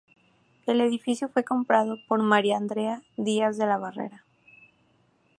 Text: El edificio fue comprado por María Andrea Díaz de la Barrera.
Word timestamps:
El 0.65 0.81
edificio 0.81 1.29
fue 1.29 1.43
comprado 1.43 1.99
por 2.07 2.23
María 2.23 2.57
Andrea 2.57 3.03
Díaz 3.17 3.59
de 3.59 3.67
la 3.67 3.77
Barrera. 3.77 4.25